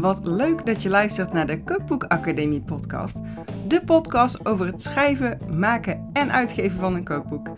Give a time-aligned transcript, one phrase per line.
[0.00, 3.18] Wat leuk dat je luistert naar de Cookbook Academie podcast.
[3.66, 7.48] De podcast over het schrijven, maken en uitgeven van een kookboek.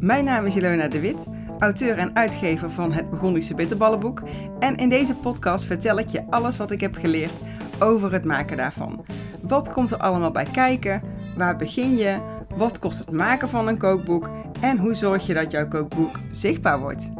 [0.00, 1.26] Mijn naam is Ilona de Wit,
[1.58, 4.22] auteur en uitgever van het Burgondische Bitterballenboek.
[4.58, 7.34] En in deze podcast vertel ik je alles wat ik heb geleerd
[7.78, 9.04] over het maken daarvan.
[9.42, 11.02] Wat komt er allemaal bij kijken?
[11.36, 12.18] Waar begin je?
[12.56, 14.30] Wat kost het maken van een kookboek?
[14.60, 17.10] En hoe zorg je dat jouw kookboek zichtbaar wordt?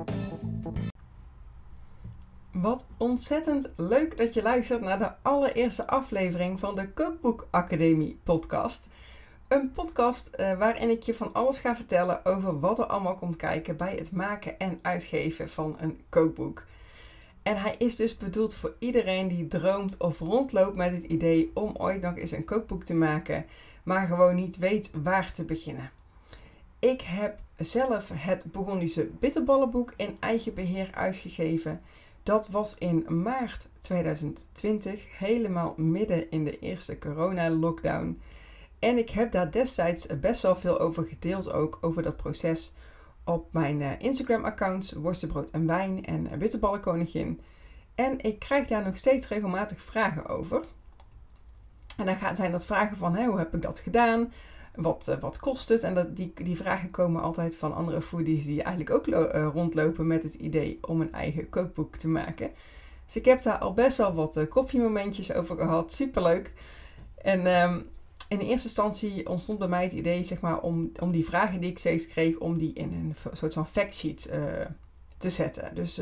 [2.60, 8.86] Wat ontzettend leuk dat je luistert naar de allereerste aflevering van de Cookbook Academie podcast.
[9.48, 13.36] Een podcast uh, waarin ik je van alles ga vertellen over wat er allemaal komt
[13.36, 16.64] kijken bij het maken en uitgeven van een kookboek.
[17.42, 21.74] En hij is dus bedoeld voor iedereen die droomt of rondloopt met het idee om
[21.78, 23.46] ooit nog eens een kookboek te maken,
[23.82, 25.90] maar gewoon niet weet waar te beginnen.
[26.78, 31.80] Ik heb zelf het Burgondische bitterballenboek in eigen beheer uitgegeven.
[32.26, 38.20] Dat was in maart 2020, helemaal midden in de eerste corona-lockdown.
[38.78, 42.72] En ik heb daar destijds best wel veel over gedeeld, ook over dat proces
[43.24, 47.40] op mijn uh, Instagram-accounts Worstenbrood en Wijn en Bitterballenkoningin.
[47.94, 50.64] En ik krijg daar nog steeds regelmatig vragen over.
[51.96, 54.32] En dan zijn dat vragen van, hoe heb ik dat gedaan?
[54.76, 55.82] Wat, uh, wat kost het?
[55.82, 60.06] En dat, die, die vragen komen altijd van andere foodies die eigenlijk ook uh, rondlopen
[60.06, 62.50] met het idee om een eigen kookboek te maken.
[63.04, 65.92] Dus ik heb daar al best wel wat uh, koffiemomentjes over gehad.
[65.92, 66.52] Superleuk.
[67.22, 67.88] En um,
[68.28, 71.70] in eerste instantie ontstond bij mij het idee zeg maar, om, om die vragen die
[71.70, 74.30] ik steeds kreeg, om die in een soort van factsheet
[75.18, 75.74] te zetten.
[75.74, 76.00] Dus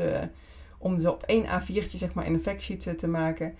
[0.77, 3.55] om ze op één A4'tje zeg maar, in een factsheet te maken.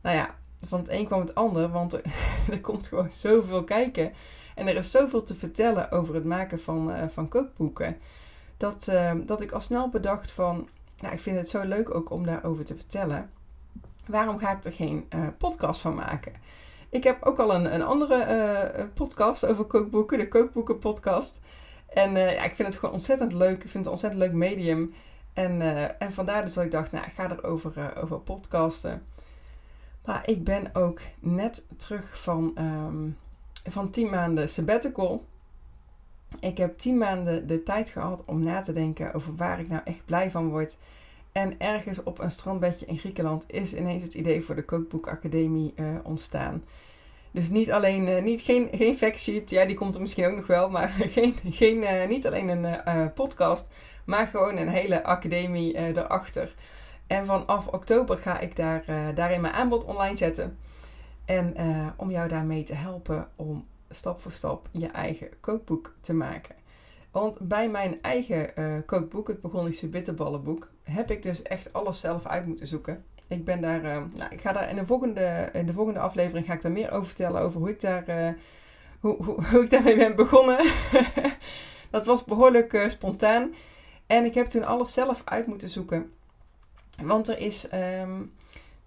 [0.00, 2.00] Nou ja, van het een kwam het ander, want
[2.50, 4.12] er komt gewoon zoveel kijken.
[4.60, 7.96] En er is zoveel te vertellen over het maken van, uh, van kookboeken.
[8.56, 12.10] Dat, uh, dat ik al snel bedacht van, nou, ik vind het zo leuk ook
[12.10, 13.30] om daarover te vertellen.
[14.06, 16.32] Waarom ga ik er geen uh, podcast van maken?
[16.88, 21.38] Ik heb ook al een, een andere podcast over kookboeken, de Kookboeken podcast.
[21.88, 23.64] En ja, ik vind het gewoon ontzettend leuk.
[23.64, 24.94] Ik vind het een ontzettend leuk medium.
[25.32, 25.60] En,
[25.98, 29.02] en vandaar dus dat ik dacht, nou, ik ga erover over podcasten.
[30.04, 32.54] Maar ik ben ook net terug van...
[32.58, 33.16] Um,
[33.72, 35.24] van 10 maanden sabbatical.
[36.40, 39.82] Ik heb 10 maanden de tijd gehad om na te denken over waar ik nou
[39.84, 40.76] echt blij van word.
[41.32, 45.86] En ergens op een strandbedje in Griekenland is ineens het idee voor de Kookboekacademie uh,
[46.02, 46.64] ontstaan.
[47.30, 50.46] Dus niet alleen, uh, niet, geen, geen factsheet, ja die komt er misschien ook nog
[50.46, 53.70] wel, maar geen, geen, uh, niet alleen een podcast,
[54.04, 56.54] maar gewoon een hele academie erachter.
[57.06, 60.58] En vanaf oktober ga ik daar, daarin mijn aanbod online zetten.
[61.30, 66.12] En uh, om jou daarmee te helpen om stap voor stap je eigen kookboek te
[66.12, 66.54] maken.
[67.10, 72.26] Want bij mijn eigen uh, kookboek, het Burgondische Bitterballenboek, heb ik dus echt alles zelf
[72.26, 73.04] uit moeten zoeken.
[73.28, 76.46] Ik ben daar, uh, nou, ik ga daar in de volgende, in de volgende aflevering
[76.46, 78.36] ga ik daar meer over vertellen, over hoe ik daar,
[79.00, 80.58] hoe, hoe, hoe, ik daarmee ben begonnen.
[81.90, 83.54] dat was behoorlijk spontaan.
[84.06, 86.12] En ik heb toen alles zelf uit moeten zoeken.
[87.02, 88.32] Want er is, um,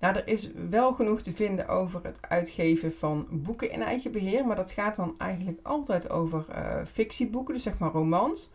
[0.04, 4.46] nou, er is wel genoeg te vinden over het uitgeven van boeken in eigen beheer,
[4.46, 8.52] maar dat gaat dan eigenlijk altijd over uh, fictieboeken, dus zeg maar romans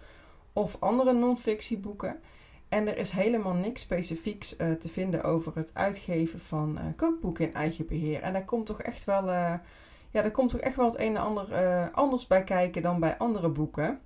[0.52, 2.20] of andere non-fictieboeken.
[2.68, 7.46] En er is helemaal niks specifieks uh, te vinden over het uitgeven van uh, kookboeken
[7.46, 8.22] in eigen beheer.
[8.22, 9.62] En daar komt toch echt wel, ja,
[10.10, 13.48] daar komt toch echt wel het een en ander anders bij kijken dan bij andere
[13.48, 14.00] boeken.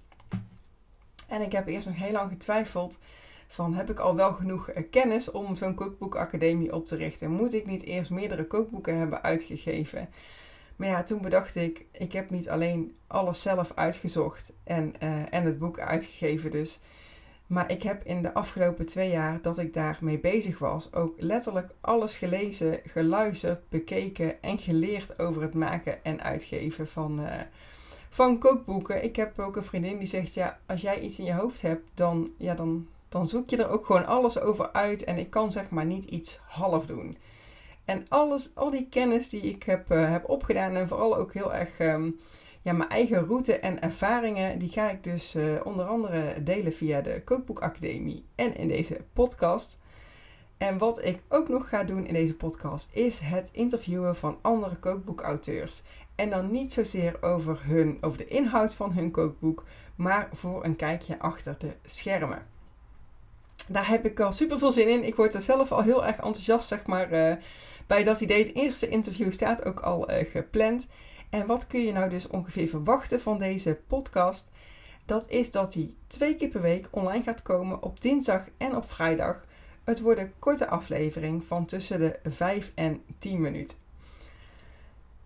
[1.28, 2.98] En ik heb eerst nog heel lang getwijfeld
[3.52, 7.30] van heb ik al wel genoeg eh, kennis om zo'n kookboekacademie op te richten?
[7.30, 10.08] Moet ik niet eerst meerdere kookboeken hebben uitgegeven?
[10.76, 15.44] Maar ja, toen bedacht ik, ik heb niet alleen alles zelf uitgezocht en, uh, en
[15.44, 16.80] het boek uitgegeven dus.
[17.46, 21.74] Maar ik heb in de afgelopen twee jaar dat ik daarmee bezig was, ook letterlijk
[21.80, 27.34] alles gelezen, geluisterd, bekeken en geleerd over het maken en uitgeven van, uh,
[28.08, 29.04] van kookboeken.
[29.04, 31.82] Ik heb ook een vriendin die zegt, ja, als jij iets in je hoofd hebt,
[31.94, 35.04] dan, ja, dan dan zoek je er ook gewoon alles over uit.
[35.04, 37.16] En ik kan zeg maar niet iets half doen.
[37.84, 41.54] En alles, al die kennis die ik heb, uh, heb opgedaan en vooral ook heel
[41.54, 42.20] erg um,
[42.62, 47.00] ja, mijn eigen route en ervaringen, die ga ik dus uh, onder andere delen via
[47.00, 49.78] de Kookboekacademie en in deze podcast.
[50.58, 54.76] En wat ik ook nog ga doen in deze podcast is het interviewen van andere
[54.76, 55.82] kookboekauteurs.
[56.14, 60.76] En dan niet zozeer over, hun, over de inhoud van hun kookboek, maar voor een
[60.76, 62.51] kijkje achter de schermen
[63.68, 65.04] daar heb ik al super veel zin in.
[65.04, 67.34] Ik word er zelf al heel erg enthousiast, zeg maar, uh,
[67.86, 68.46] bij dat idee.
[68.46, 70.86] Het eerste interview staat ook al uh, gepland.
[71.30, 74.50] En wat kun je nou dus ongeveer verwachten van deze podcast?
[75.06, 78.90] Dat is dat hij twee keer per week online gaat komen op dinsdag en op
[78.90, 79.44] vrijdag.
[79.84, 83.76] Het worden korte afleveringen van tussen de 5 en 10 minuten.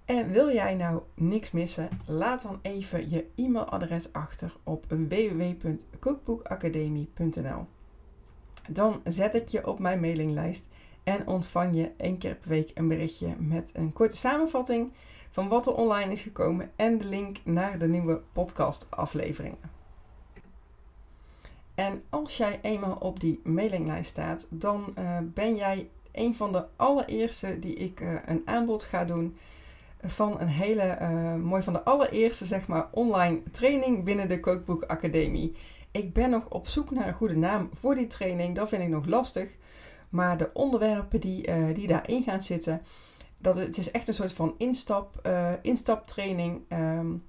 [0.04, 1.88] En wil jij nou niks missen?
[2.06, 7.66] Laat dan even je e-mailadres achter op www.cookbookacademie.nl.
[8.68, 10.68] Dan zet ik je op mijn mailinglijst
[11.02, 14.92] en ontvang je één keer per week een berichtje met een korte samenvatting
[15.30, 19.74] van wat er online is gekomen en de link naar de nieuwe podcastafleveringen.
[21.74, 26.64] En als jij eenmaal op die mailinglijst staat, dan uh, ben jij een van de
[26.76, 29.36] allereerste die ik uh, een aanbod ga doen
[30.02, 34.82] van een hele uh, mooi van de allereerste zeg maar online training binnen de Kookboek
[34.82, 35.54] Academie.
[35.96, 38.54] Ik ben nog op zoek naar een goede naam voor die training.
[38.54, 39.50] Dat vind ik nog lastig.
[40.08, 42.82] Maar de onderwerpen die, uh, die daarin gaan zitten,
[43.38, 47.24] dat het is echt een soort van instap, uh, instaptraining um,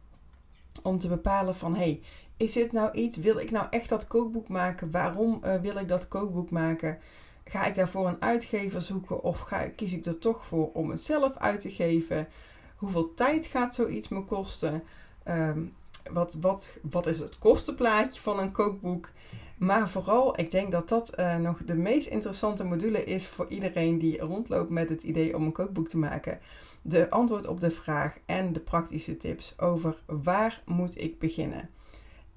[0.81, 2.01] om te bepalen van hey,
[2.37, 3.17] is dit nou iets?
[3.17, 4.91] Wil ik nou echt dat kookboek maken?
[4.91, 6.97] Waarom uh, wil ik dat kookboek maken?
[7.43, 11.01] Ga ik daarvoor een uitgever zoeken of ga, kies ik er toch voor om het
[11.01, 12.27] zelf uit te geven?
[12.75, 14.83] Hoeveel tijd gaat zoiets me kosten?
[15.27, 15.73] Um,
[16.11, 19.09] wat, wat, wat is het kostenplaatje van een kookboek?
[19.57, 23.99] Maar vooral, ik denk dat dat uh, nog de meest interessante module is voor iedereen
[23.99, 26.39] die rondloopt met het idee om een kookboek te maken.
[26.81, 31.69] De antwoord op de vraag en de praktische tips over waar moet ik beginnen.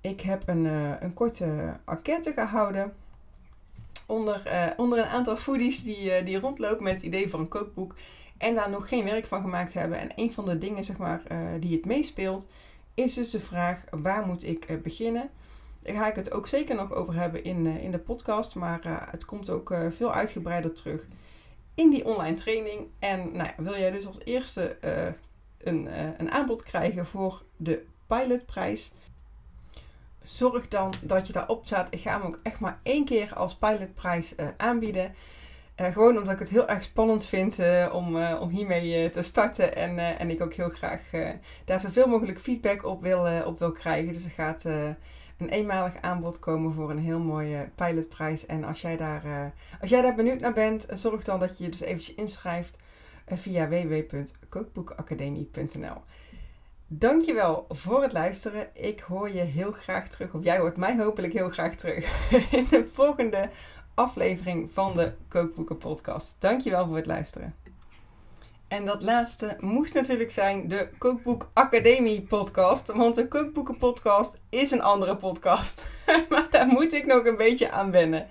[0.01, 2.93] Ik heb een, uh, een korte enquête gehouden
[4.07, 7.95] onder, uh, onder een aantal foodies die, die rondlopen met het idee van een kookboek
[8.39, 9.99] en daar nog geen werk van gemaakt hebben.
[9.99, 11.23] En een van de dingen zeg maar,
[11.61, 12.49] die het meespeelt
[12.95, 15.31] is dus de vraag waar moet ik beginnen?
[15.83, 18.55] Daar ga ik het ook zeker nog over hebben in, uh, in de podcast.
[18.55, 21.07] Maar uh, het komt ook veel uitgebreider terug
[21.75, 22.87] in die online training.
[22.99, 24.77] En nou, wil jij dus als eerste
[25.59, 25.89] een,
[26.21, 28.93] een aanbod krijgen voor de pilotprijs?
[30.23, 31.87] Zorg dan dat je daarop staat.
[31.91, 35.15] Ik ga hem ook echt maar één keer als pilotprijs aanbieden.
[35.81, 37.59] Gewoon omdat ik het heel erg spannend vind
[37.93, 39.77] om, om hiermee te starten.
[39.77, 41.01] En, en ik ook heel graag
[41.65, 44.13] daar zoveel mogelijk feedback op wil, op wil krijgen.
[44.13, 44.65] Dus er gaat
[45.39, 48.47] een eenmalig aanbod komen voor een heel mooie pilotprijs.
[48.47, 51.71] En als jij daar, als jij daar benieuwd naar bent, zorg dan dat je je
[51.71, 52.77] dus eventjes inschrijft
[53.27, 56.03] via www.kookboekacademie.nl.
[56.93, 58.69] Dankjewel voor het luisteren.
[58.73, 62.67] Ik hoor je heel graag terug, of jij hoort mij hopelijk heel graag terug in
[62.71, 63.51] de volgende
[63.95, 66.37] aflevering van de Kookboeken Podcast.
[66.39, 67.55] Dankjewel voor het luisteren.
[68.69, 72.93] En dat laatste moest natuurlijk zijn de Kookboek Academie podcast.
[72.93, 75.87] Want de Kookboeken podcast is een andere podcast.
[76.31, 78.29] maar daar moet ik nog een beetje aan wennen.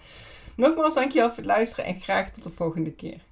[0.55, 3.28] Nogmaals dankjewel voor het luisteren en graag tot de volgende keer.